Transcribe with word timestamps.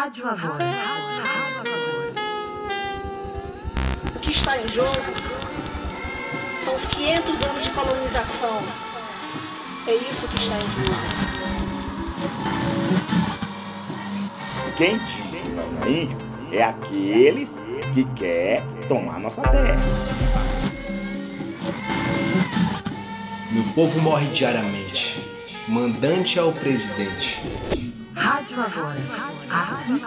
Rádio 0.00 0.26
Agora. 0.26 0.64
O 4.16 4.18
que 4.18 4.30
está 4.30 4.56
em 4.56 4.66
jogo 4.66 4.96
são 6.58 6.74
os 6.74 6.86
500 6.86 7.44
anos 7.44 7.64
de 7.64 7.70
colonização. 7.72 8.62
É 9.86 9.94
isso 9.96 10.26
que 10.26 10.40
está 10.40 10.56
em 10.56 10.70
jogo. 10.70 10.96
Quem 14.78 14.98
diz 15.00 15.40
que 15.40 15.48
não 15.50 15.84
é 15.84 15.90
índio 15.90 16.18
é 16.50 16.62
aqueles 16.62 17.60
que 17.92 18.04
quer 18.14 18.62
tomar 18.88 19.20
nossa 19.20 19.42
terra. 19.42 19.76
Meu 23.50 23.64
povo 23.74 24.00
morre 24.00 24.28
diariamente. 24.28 25.30
Mandante 25.68 26.38
ao 26.38 26.54
presidente. 26.54 27.38
Rádio 28.14 28.62
Agora. 28.62 29.29
Aqui 29.90 30.04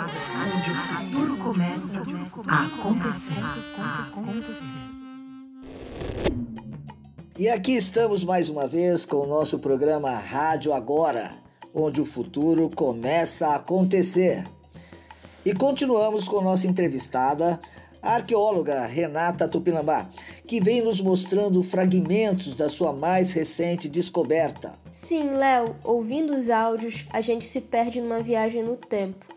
onde 0.55 0.72
o 0.72 0.76
futuro 0.76 1.38
começa 1.38 2.02
a 2.48 2.66
acontecer. 2.66 3.34
E 7.38 7.50
aqui 7.50 7.73
estamos 7.76 8.23
mais 8.23 8.48
uma 8.48 8.66
vez 8.66 9.04
com 9.04 9.18
o 9.18 9.28
nosso 9.28 9.59
programa 9.59 10.12
Rádio 10.12 10.72
Agora, 10.72 11.32
onde 11.73 12.00
o 12.00 12.06
futuro 12.06 12.70
começa 12.73 13.48
a 13.48 13.56
acontecer. 13.56 14.46
E 15.46 15.54
continuamos 15.54 16.30
com 16.30 16.40
nossa 16.40 16.66
entrevistada, 16.66 17.59
a 18.02 18.14
arqueóloga 18.16 18.86
Renata 18.86 19.50
Tupinambá, 19.50 20.08
que 20.48 20.62
vem 20.62 20.81
nos 20.81 21.02
mostrando 21.02 21.62
fragmentos 21.62 22.56
da 22.56 22.70
sua 22.70 22.94
mais 22.94 23.31
recente 23.31 23.90
descoberta. 23.90 24.76
Sim, 24.92 25.31
Léo, 25.31 25.76
ouvindo 25.84 26.34
os 26.34 26.50
áudios, 26.50 27.06
a 27.12 27.20
gente 27.20 27.44
se 27.44 27.59
perde 27.59 28.00
numa 28.00 28.22
viagem 28.22 28.64
no 28.64 28.78
tempo, 28.78 29.33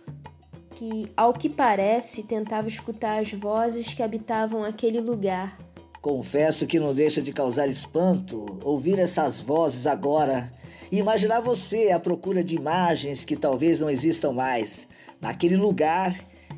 que, 0.77 1.11
ao 1.16 1.32
que 1.32 1.49
parece, 1.49 2.23
tentava 2.23 2.69
escutar 2.69 3.21
as 3.21 3.32
vozes 3.32 3.95
que 3.95 4.02
habitavam 4.02 4.63
aquele 4.63 5.01
lugar. 5.01 5.59
Confesso 6.02 6.66
que 6.66 6.79
não 6.79 6.95
deixa 6.95 7.21
de 7.21 7.32
causar 7.32 7.66
espanto 7.66 8.45
ouvir 8.63 8.99
essas 8.99 9.41
vozes 9.41 9.87
agora 9.87 10.52
e 10.93 10.99
imaginar 10.99 11.41
você 11.41 11.91
à 11.91 11.99
procura 11.99 12.45
de 12.45 12.54
imagens 12.54 13.24
que 13.24 13.37
talvez 13.37 13.80
não 13.80 13.91
existam 13.91 14.32
mais, 14.32 14.87
naquele 15.21 15.57
lugar 15.57 16.15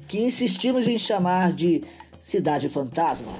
que 0.06 0.18
insistimos 0.18 0.86
em 0.86 0.98
chamar 0.98 1.52
de 1.52 1.82
Cidade 2.18 2.68
Fantasma. 2.68 3.32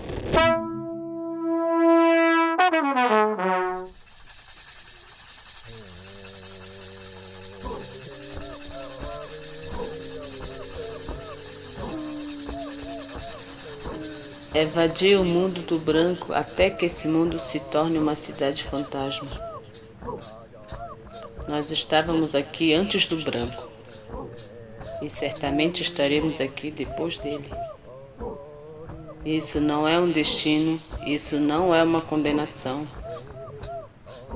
Evadir 14.54 15.18
o 15.18 15.24
mundo 15.24 15.64
do 15.66 15.78
branco 15.78 16.32
até 16.32 16.70
que 16.70 16.86
esse 16.86 17.06
mundo 17.06 17.38
se 17.38 17.60
torne 17.60 17.98
uma 17.98 18.16
cidade 18.16 18.64
fantasma. 18.64 19.28
Nós 21.46 21.70
estávamos 21.70 22.34
aqui 22.34 22.72
antes 22.72 23.06
do 23.06 23.16
branco 23.18 23.68
e 25.02 25.10
certamente 25.10 25.82
estaremos 25.82 26.40
aqui 26.40 26.70
depois 26.70 27.18
dele. 27.18 27.48
Isso 29.24 29.60
não 29.60 29.86
é 29.86 29.98
um 29.98 30.10
destino, 30.10 30.80
isso 31.06 31.38
não 31.38 31.74
é 31.74 31.82
uma 31.82 32.00
condenação. 32.00 32.86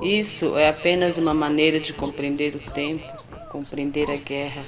Isso 0.01 0.57
é 0.57 0.69
apenas 0.69 1.17
uma 1.17 1.33
maneira 1.33 1.79
de 1.79 1.93
compreender 1.93 2.55
o 2.55 2.59
tempo, 2.59 3.03
compreender 3.49 4.11
a 4.11 4.15
guerra. 4.15 4.61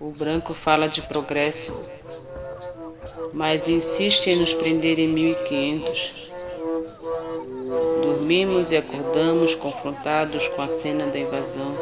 O 0.00 0.10
branco 0.10 0.54
fala 0.54 0.88
de 0.88 1.02
progresso, 1.02 1.88
mas 3.32 3.68
insiste 3.68 4.30
em 4.30 4.36
nos 4.36 4.52
prender 4.52 4.98
em 4.98 5.08
1500. 5.08 6.26
Dormimos 8.02 8.70
e 8.70 8.76
acordamos 8.76 9.54
confrontados 9.54 10.48
com 10.48 10.62
a 10.62 10.68
cena 10.68 11.06
da 11.06 11.18
invasão. 11.18 11.76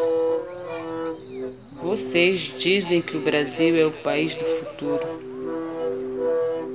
Vocês 1.83 2.41
dizem 2.59 3.03
que 3.03 3.17
o 3.17 3.21
Brasil 3.21 3.79
é 3.81 3.87
o 3.87 3.93
país 3.93 4.35
do 4.35 4.45
futuro. 4.45 5.07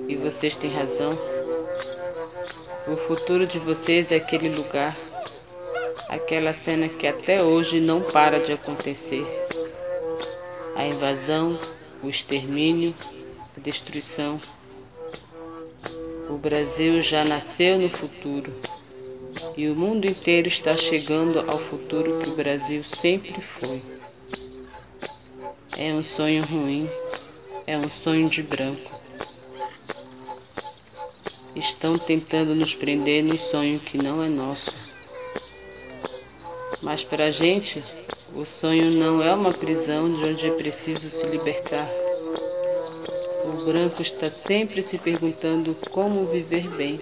E 0.07 0.15
vocês 0.15 0.55
têm 0.55 0.69
razão. 0.69 1.11
O 2.87 2.95
futuro 2.95 3.45
de 3.45 3.59
vocês 3.59 4.11
é 4.11 4.15
aquele 4.15 4.49
lugar, 4.49 4.97
aquela 6.09 6.53
cena 6.53 6.87
que 6.87 7.05
até 7.05 7.43
hoje 7.43 7.79
não 7.79 8.01
para 8.01 8.39
de 8.39 8.51
acontecer. 8.51 9.25
A 10.75 10.87
invasão, 10.87 11.57
o 12.01 12.09
extermínio, 12.09 12.95
destruição. 13.69 14.39
O 16.27 16.37
Brasil 16.37 17.01
já 17.01 17.23
nasceu 17.23 17.77
no 17.77 17.87
futuro 17.87 18.51
e 19.55 19.69
o 19.69 19.75
mundo 19.75 20.05
inteiro 20.05 20.47
está 20.47 20.75
chegando 20.75 21.39
ao 21.49 21.59
futuro 21.59 22.17
que 22.17 22.29
o 22.29 22.35
Brasil 22.35 22.83
sempre 22.83 23.35
foi. 23.59 23.81
É 25.77 25.93
um 25.93 26.03
sonho 26.03 26.43
ruim, 26.45 26.89
é 27.67 27.77
um 27.77 27.89
sonho 27.89 28.27
de 28.27 28.41
branco. 28.41 28.99
Estão 31.55 31.97
tentando 31.97 32.55
nos 32.55 32.73
prender 32.73 33.23
num 33.23 33.37
sonho 33.37 33.79
que 33.79 33.97
não 33.97 34.23
é 34.23 34.29
nosso. 34.29 34.73
Mas 36.81 37.03
para 37.03 37.25
a 37.25 37.31
gente, 37.31 37.83
o 38.35 38.45
sonho 38.45 38.89
não 38.91 39.21
é 39.21 39.33
uma 39.33 39.53
prisão 39.53 40.11
de 40.11 40.23
onde 40.25 40.47
é 40.47 40.51
preciso 40.51 41.09
se 41.09 41.25
libertar. 41.27 41.87
O 43.49 43.65
branco 43.65 44.03
está 44.03 44.29
sempre 44.29 44.83
se 44.83 44.99
perguntando 44.99 45.75
como 45.89 46.25
viver 46.25 46.69
bem. 46.69 47.01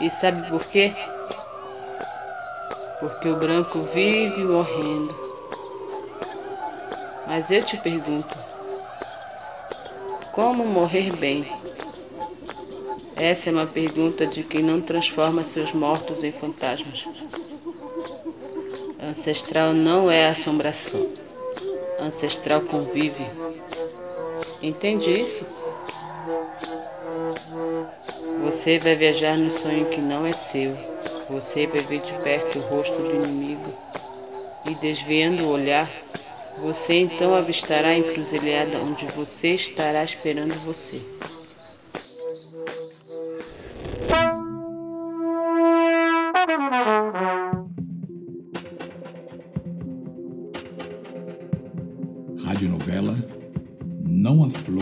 E 0.00 0.10
sabe 0.10 0.48
por 0.48 0.64
quê? 0.64 0.94
Porque 3.00 3.28
o 3.28 3.36
branco 3.36 3.82
vive 3.92 4.42
morrendo. 4.44 5.14
Mas 7.26 7.50
eu 7.50 7.62
te 7.62 7.76
pergunto: 7.76 8.34
como 10.32 10.64
morrer 10.64 11.14
bem? 11.16 11.46
Essa 13.14 13.50
é 13.50 13.52
uma 13.52 13.66
pergunta 13.66 14.26
de 14.26 14.42
quem 14.42 14.62
não 14.62 14.80
transforma 14.80 15.44
seus 15.44 15.74
mortos 15.74 16.24
em 16.24 16.32
fantasmas. 16.32 17.04
Ancestral 19.02 19.74
não 19.74 20.10
é 20.10 20.28
assombração. 20.28 21.12
Ancestral 22.00 22.60
convive. 22.62 23.26
Entende 24.60 25.10
isso? 25.10 25.44
Você 28.44 28.78
vai 28.78 28.96
viajar 28.96 29.36
no 29.36 29.50
sonho 29.50 29.86
que 29.86 30.00
não 30.00 30.26
é 30.26 30.32
seu. 30.32 30.76
Você 31.30 31.66
vai 31.66 31.80
ver 31.82 32.00
de 32.00 32.12
perto 32.24 32.58
o 32.58 32.62
rosto 32.62 32.94
do 32.94 33.24
inimigo. 33.24 33.72
E 34.66 34.74
desviando 34.76 35.44
o 35.44 35.52
olhar, 35.52 35.88
você 36.58 36.94
então 36.94 37.34
avistará 37.34 37.88
a 37.88 37.98
encruzilhada 37.98 38.78
onde 38.78 39.06
você 39.06 39.48
estará 39.48 40.02
esperando 40.02 40.54
você. 40.64 41.00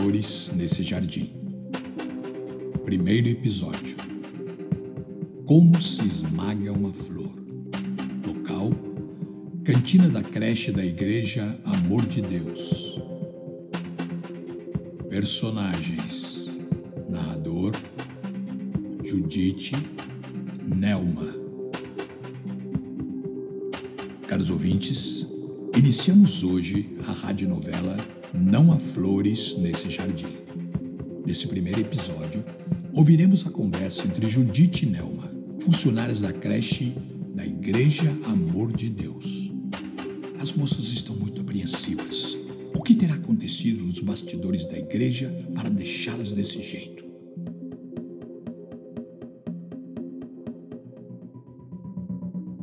Flores 0.07 0.51
nesse 0.55 0.83
jardim. 0.83 1.33
Primeiro 2.85 3.27
episódio. 3.27 3.97
Como 5.45 5.81
se 5.81 6.05
esmaga 6.05 6.71
uma 6.71 6.93
flor. 6.93 7.35
Local: 8.25 8.71
Cantina 9.65 10.07
da 10.07 10.23
creche 10.23 10.71
da 10.71 10.85
Igreja 10.85 11.59
Amor 11.65 12.05
de 12.05 12.21
Deus. 12.21 12.97
Personagens: 15.09 16.47
Narrador: 17.09 17.73
Judite, 19.03 19.75
Nelma. 20.63 21.35
Caros 24.25 24.49
ouvintes, 24.49 25.27
iniciamos 25.75 26.43
hoje 26.43 26.97
a 27.05 27.11
radionovela 27.11 28.16
Não 28.39 28.71
há 28.71 28.77
flores 28.77 29.57
nesse 29.57 29.89
jardim. 29.89 30.37
Nesse 31.25 31.47
primeiro 31.47 31.81
episódio, 31.81 32.45
ouviremos 32.93 33.45
a 33.47 33.49
conversa 33.49 34.05
entre 34.05 34.29
Judite 34.29 34.85
e 34.85 34.89
Nelma, 34.89 35.29
funcionárias 35.59 36.21
da 36.21 36.31
creche 36.31 36.95
da 37.33 37.43
Igreja 37.43 38.15
Amor 38.25 38.71
de 38.71 38.89
Deus. 38.89 39.51
As 40.39 40.51
moças 40.53 40.85
estão 40.85 41.15
muito 41.15 41.41
apreensivas. 41.41 42.37
O 42.75 42.83
que 42.83 42.93
terá 42.93 43.15
acontecido 43.15 43.83
nos 43.83 43.99
bastidores 43.99 44.65
da 44.65 44.77
igreja 44.77 45.29
para 45.55 45.69
deixá-las 45.69 46.31
desse 46.31 46.61
jeito? 46.61 47.03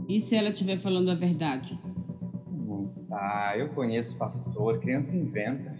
E 0.08 0.20
se 0.20 0.36
ela 0.36 0.50
estiver 0.50 0.78
falando 0.78 1.10
a 1.10 1.14
verdade? 1.16 1.76
Ah, 3.26 3.56
eu 3.56 3.70
conheço 3.70 4.18
pastor, 4.18 4.78
criança 4.80 5.16
inventa. 5.16 5.74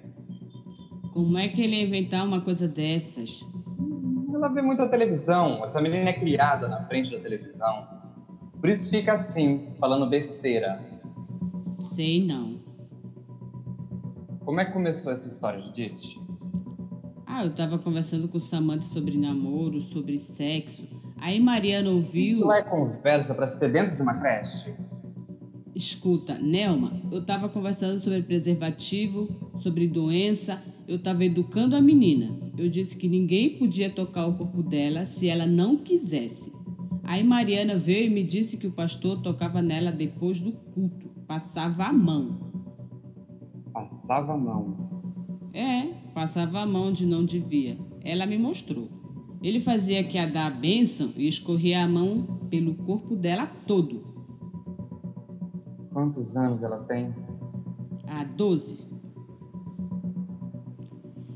Como 1.12 1.36
é 1.36 1.46
que 1.46 1.60
ele 1.60 1.76
ia 1.76 1.84
inventar 1.86 2.24
uma 2.24 2.40
coisa 2.40 2.66
dessas? 2.66 3.46
Ela 4.32 4.48
vê 4.48 4.62
muita 4.62 4.88
televisão, 4.88 5.62
essa 5.62 5.78
menina 5.78 6.08
é 6.08 6.14
criada 6.14 6.66
na 6.66 6.86
frente 6.86 7.14
da 7.14 7.20
televisão. 7.20 7.86
Por 8.58 8.70
isso 8.70 8.90
fica 8.90 9.12
assim, 9.12 9.74
falando 9.78 10.08
besteira. 10.08 10.82
Sei 11.78 12.24
não. 12.24 12.60
Como 14.42 14.58
é 14.60 14.64
que 14.64 14.72
começou 14.72 15.12
essa 15.12 15.28
história, 15.28 15.60
Judith? 15.60 16.18
Ah, 17.26 17.44
eu 17.44 17.54
tava 17.54 17.78
conversando 17.78 18.26
com 18.26 18.38
o 18.38 18.40
Samantha 18.40 18.86
sobre 18.86 19.18
namoro, 19.18 19.82
sobre 19.82 20.16
sexo. 20.16 20.88
Aí 21.18 21.38
Mariana 21.38 21.90
ouviu. 21.90 22.36
Isso 22.36 22.46
lá 22.46 22.58
é 22.58 22.62
conversa 22.62 23.34
para 23.34 23.46
se 23.46 23.60
ter 23.60 23.70
dentro 23.70 23.94
de 23.94 24.00
uma 24.00 24.14
creche? 24.14 24.74
Escuta, 25.74 26.38
Nelma, 26.38 26.92
eu 27.10 27.24
tava 27.24 27.48
conversando 27.48 27.98
sobre 27.98 28.22
preservativo, 28.22 29.28
sobre 29.58 29.88
doença, 29.88 30.62
eu 30.86 30.98
tava 31.00 31.24
educando 31.24 31.74
a 31.74 31.80
menina. 31.80 32.38
Eu 32.56 32.68
disse 32.68 32.96
que 32.96 33.08
ninguém 33.08 33.58
podia 33.58 33.90
tocar 33.90 34.26
o 34.26 34.34
corpo 34.34 34.62
dela 34.62 35.04
se 35.04 35.28
ela 35.28 35.46
não 35.46 35.76
quisesse. 35.76 36.52
Aí 37.02 37.24
Mariana 37.24 37.76
veio 37.76 38.06
e 38.06 38.10
me 38.10 38.22
disse 38.22 38.56
que 38.56 38.68
o 38.68 38.72
pastor 38.72 39.20
tocava 39.20 39.60
nela 39.60 39.90
depois 39.90 40.40
do 40.40 40.52
culto, 40.52 41.08
passava 41.26 41.84
a 41.84 41.92
mão. 41.92 42.52
Passava 43.72 44.34
a 44.34 44.38
mão. 44.38 44.76
É, 45.52 45.86
passava 46.14 46.60
a 46.60 46.66
mão 46.66 46.88
onde 46.88 47.04
não 47.04 47.24
devia. 47.24 47.76
Ela 48.00 48.26
me 48.26 48.38
mostrou. 48.38 48.88
Ele 49.42 49.60
fazia 49.60 50.04
que 50.04 50.16
a 50.18 50.24
dar 50.24 50.46
a 50.46 50.50
bênção 50.50 51.12
e 51.16 51.26
escorria 51.26 51.82
a 51.82 51.88
mão 51.88 52.46
pelo 52.48 52.74
corpo 52.74 53.16
dela 53.16 53.46
todo. 53.46 54.13
Quantos 56.04 56.36
anos 56.36 56.62
ela 56.62 56.80
tem? 56.80 57.14
Ah, 58.06 58.24
doze. 58.24 58.78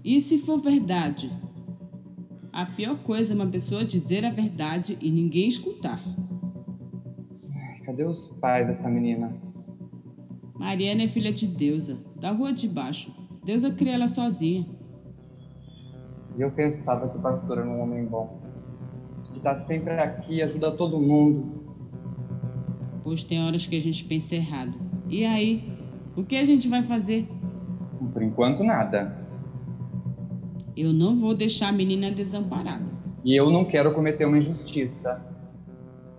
E 0.05 0.21
se 0.21 0.37
for 0.37 0.61
verdade? 0.61 1.33
A 2.53 2.67
pior 2.67 2.99
coisa 2.99 3.33
é 3.33 3.35
uma 3.35 3.47
pessoa 3.47 3.83
dizer 3.83 4.27
a 4.27 4.31
verdade 4.31 4.99
e 5.01 5.11
ninguém 5.11 5.49
escutar. 5.49 5.99
Cadê 7.87 8.05
os 8.05 8.29
pais 8.43 8.67
dessa 8.67 8.91
menina? 8.91 9.35
Mariana 10.55 11.05
é 11.05 11.09
filha 11.09 11.33
de 11.33 11.47
Deusa, 11.47 11.97
da 12.21 12.31
rua 12.31 12.53
de 12.53 12.69
baixo. 12.69 13.11
Deusa 13.43 13.71
cria 13.71 13.95
ela 13.95 14.07
sozinha. 14.07 14.69
E 16.37 16.43
eu 16.43 16.51
pensava 16.51 17.09
que 17.09 17.17
o 17.17 17.23
pastor 17.23 17.57
era 17.57 17.67
um 17.67 17.81
homem 17.81 18.05
bom. 18.05 18.39
Que 19.33 19.41
tá 19.41 19.57
sempre 19.57 19.95
aqui, 19.95 20.43
ajuda 20.43 20.73
todo 20.73 21.01
mundo. 21.01 21.58
Pois 23.09 23.23
tem 23.23 23.43
horas 23.43 23.67
que 23.67 23.75
a 23.75 23.81
gente 23.81 24.05
pensa 24.05 24.37
errado. 24.37 24.75
E 25.09 25.25
aí? 25.25 25.73
O 26.15 26.23
que 26.23 26.37
a 26.37 26.45
gente 26.45 26.69
vai 26.69 26.83
fazer? 26.83 27.27
Por 28.13 28.23
enquanto, 28.23 28.63
nada. 28.63 29.27
Eu 30.77 30.93
não 30.93 31.19
vou 31.19 31.35
deixar 31.35 31.69
a 31.69 31.73
menina 31.73 32.11
desamparada. 32.11 32.85
E 33.25 33.35
eu 33.35 33.51
não 33.51 33.65
quero 33.65 33.95
cometer 33.95 34.27
uma 34.27 34.37
injustiça. 34.37 35.25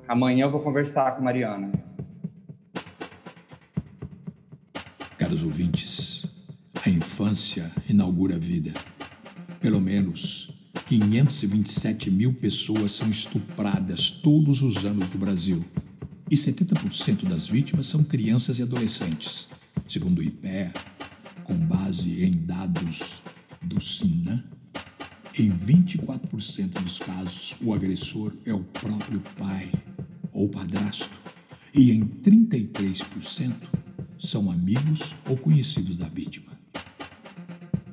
Amanhã 0.07 0.45
eu 0.45 0.51
vou 0.51 0.61
conversar 0.61 1.15
com 1.15 1.23
Mariana. 1.23 1.71
Caros 5.15 5.43
ouvintes, 5.43 6.25
a 6.83 6.89
infância 6.89 7.71
inaugura 7.87 8.37
a 8.37 8.39
vida. 8.39 8.73
Pelo 9.61 9.79
menos 9.79 10.71
527 10.87 12.09
mil 12.09 12.33
pessoas 12.33 12.93
são 12.93 13.11
estupradas 13.11 14.09
todos 14.09 14.63
os 14.63 14.83
anos 14.83 15.13
no 15.13 15.19
Brasil. 15.19 15.63
E 16.31 16.35
70% 16.35 17.27
das 17.27 17.47
vítimas 17.47 17.87
são 17.87 18.03
crianças 18.03 18.59
e 18.59 18.61
adolescentes. 18.61 19.47
Segundo 19.87 20.19
o 20.19 20.23
IPEA, 20.23 20.71
com 21.43 21.55
base 21.57 22.23
em 22.23 22.31
dados 22.31 23.19
do 23.59 23.81
SINAM, 23.81 24.43
em 25.39 25.49
24% 25.51 26.83
dos 26.83 26.99
casos 26.99 27.55
o 27.59 27.73
agressor 27.73 28.31
é 28.45 28.53
o 28.53 28.63
próprio 28.63 29.19
pai 29.39 29.71
ou 30.31 30.47
padrasto. 30.47 31.19
E 31.73 31.91
em 31.91 32.05
33% 32.05 33.53
são 34.19 34.51
amigos 34.51 35.15
ou 35.27 35.35
conhecidos 35.35 35.97
da 35.97 36.09
vítima. 36.09 36.51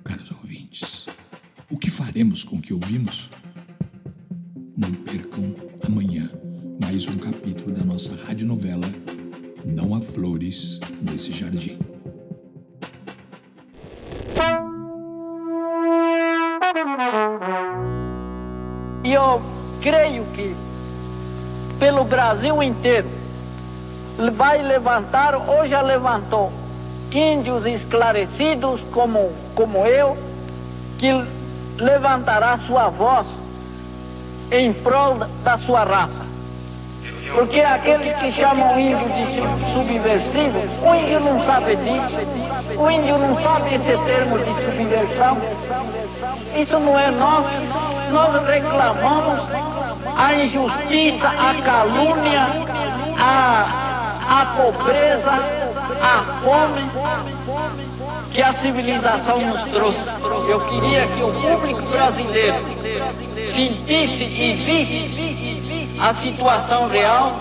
Caros 0.04 0.30
ouvintes, 0.30 1.06
o 1.70 1.78
que 1.78 1.88
faremos 1.88 2.44
com 2.44 2.56
o 2.56 2.62
que 2.62 2.74
ouvimos? 2.74 3.30
Não 4.76 4.92
percam 4.92 5.55
mais 6.96 7.08
um 7.08 7.18
capítulo 7.18 7.72
da 7.72 7.84
nossa 7.84 8.16
radionovela 8.26 8.86
Não 9.66 9.94
há 9.94 10.00
Flores 10.00 10.80
nesse 11.02 11.30
Jardim. 11.30 11.78
E 19.04 19.12
eu 19.12 19.42
creio 19.82 20.24
que 20.34 20.56
pelo 21.78 22.02
Brasil 22.04 22.62
inteiro 22.62 23.10
vai 24.32 24.62
levantar, 24.66 25.34
ou 25.34 25.68
já 25.68 25.82
levantou, 25.82 26.50
índios 27.12 27.66
esclarecidos 27.66 28.80
como, 28.90 29.30
como 29.54 29.84
eu, 29.84 30.16
que 30.96 31.12
levantará 31.78 32.58
sua 32.66 32.88
voz 32.88 33.26
em 34.50 34.72
prol 34.72 35.18
da 35.44 35.58
sua 35.58 35.84
raça. 35.84 36.25
Porque 37.34 37.60
aqueles 37.60 38.16
que 38.16 38.32
chamam 38.32 38.78
índio 38.78 39.08
de 39.08 39.72
subversivo, 39.72 40.58
o 40.88 40.94
índio 40.94 41.20
não 41.20 41.44
sabe 41.44 41.76
disso, 41.76 42.78
o 42.78 42.90
índio 42.90 43.18
não 43.18 43.42
sabe 43.42 43.74
esse 43.74 44.04
termo 44.04 44.38
de 44.38 44.44
subversão. 44.64 45.38
Isso 46.56 46.78
não 46.78 46.98
é 46.98 47.10
nosso. 47.10 47.50
Nós 48.12 48.46
reclamamos 48.46 49.40
a 50.16 50.34
injustiça, 50.34 51.28
a 51.28 51.54
calúnia, 51.62 52.48
a, 53.18 53.86
a 54.28 54.46
pobreza, 54.56 55.32
a 56.02 56.24
fome 56.42 56.90
que 58.32 58.42
a 58.42 58.52
civilização 58.54 59.40
nos 59.40 59.62
trouxe. 59.70 59.98
Eu 60.48 60.60
queria 60.60 61.06
que 61.06 61.22
o 61.22 61.32
público 61.32 61.82
brasileiro 61.82 62.56
sentisse 63.54 64.24
e 64.24 64.52
visse 64.64 65.25
a 65.98 66.14
situação 66.14 66.88
real 66.88 67.40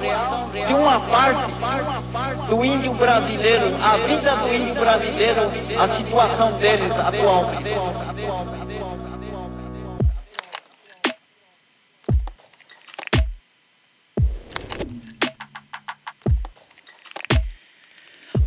de 0.68 0.74
uma 0.74 1.00
parte 1.02 1.52
do 2.50 2.64
índio 2.64 2.94
brasileiro, 2.94 3.66
a 3.84 3.98
vida 3.98 4.36
do 4.36 4.54
índio 4.54 4.76
brasileiro, 4.76 5.42
a 5.80 5.98
situação 5.98 6.52
deles 6.58 6.92
atualmente. 6.92 7.70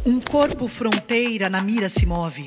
Um 0.06 0.20
corpo 0.20 0.68
fronteira 0.68 1.50
na 1.50 1.60
mira 1.60 1.88
se 1.90 2.06
move. 2.06 2.46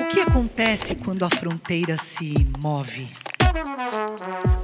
O 0.00 0.06
que 0.06 0.20
acontece 0.20 0.94
quando 0.94 1.24
a 1.24 1.30
fronteira 1.30 1.98
se 1.98 2.46
move? 2.56 3.08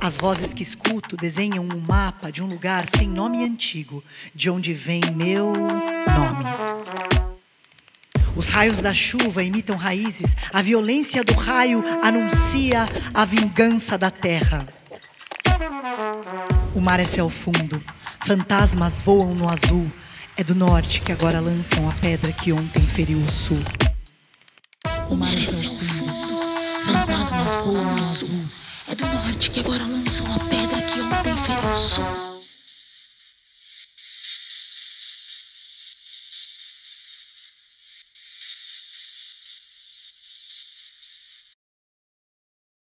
As 0.00 0.16
vozes 0.16 0.54
que 0.54 0.62
escuto 0.62 1.16
desenham 1.16 1.64
um 1.64 1.80
mapa 1.86 2.30
de 2.30 2.42
um 2.42 2.46
lugar 2.46 2.86
sem 2.86 3.08
nome 3.08 3.44
antigo, 3.44 4.04
de 4.34 4.48
onde 4.48 4.72
vem 4.72 5.00
meu 5.14 5.52
nome. 5.52 6.44
Os 8.36 8.48
raios 8.48 8.78
da 8.78 8.92
chuva 8.92 9.42
imitam 9.42 9.76
raízes, 9.76 10.36
a 10.52 10.60
violência 10.60 11.24
do 11.24 11.34
raio 11.34 11.82
anuncia 12.02 12.86
a 13.14 13.24
vingança 13.24 13.96
da 13.96 14.10
terra. 14.10 14.66
O 16.74 16.80
mar 16.80 17.00
é 17.00 17.04
céu 17.04 17.30
fundo, 17.30 17.82
fantasmas 18.26 18.98
voam 18.98 19.34
no 19.34 19.50
azul. 19.50 19.90
É 20.36 20.44
do 20.44 20.54
norte 20.54 21.00
que 21.00 21.10
agora 21.10 21.40
lançam 21.40 21.88
a 21.88 21.92
pedra 21.94 22.30
que 22.30 22.52
ontem 22.52 22.82
feriu 22.82 23.18
o 23.18 23.30
sul. 23.30 23.62
O 25.08 25.16
mar 25.16 25.32
é 25.32 25.40
céu 25.40 25.62
fundo, 25.62 26.12
fantasmas 26.84 27.64
voam 27.64 27.96
no 27.96 28.10
azul. 28.10 28.45
É 28.88 28.94
do 28.94 29.04
norte 29.04 29.50
que 29.50 29.58
agora 29.58 29.84
lançam 29.84 30.26
a 30.32 30.38
pedra 30.38 30.80
que 30.82 31.00
ontem 31.00 31.36
feriu 31.44 31.74
o 31.74 31.80
sul. 31.80 32.35